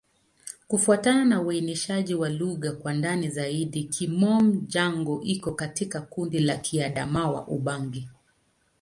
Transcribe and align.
Kufuatana 0.67 1.25
na 1.25 1.41
uainishaji 1.41 2.15
wa 2.15 2.29
lugha 2.29 2.71
kwa 2.71 2.93
ndani 2.93 3.29
zaidi, 3.29 3.83
Kimom-Jango 3.83 5.21
iko 5.23 5.51
katika 5.53 6.01
kundi 6.01 6.39
la 6.39 6.57
Kiadamawa-Ubangi. 6.57 8.07